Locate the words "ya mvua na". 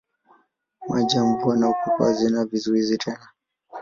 1.17-1.69